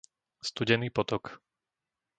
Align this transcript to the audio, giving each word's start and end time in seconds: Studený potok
Studený 0.49 0.87
potok 0.97 1.23